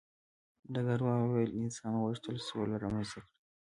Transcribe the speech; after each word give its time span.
ډګروال 0.73 1.19
وویل 1.21 1.51
انسان 1.61 1.93
غوښتل 2.03 2.35
سوله 2.47 2.75
رامنځته 2.83 3.19
کړي 3.23 3.33